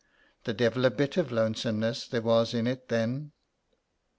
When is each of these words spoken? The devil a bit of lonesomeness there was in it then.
The 0.45 0.53
devil 0.55 0.83
a 0.85 0.89
bit 0.89 1.15
of 1.17 1.31
lonesomeness 1.31 2.07
there 2.07 2.23
was 2.23 2.55
in 2.55 2.65
it 2.65 2.89
then. 2.89 3.33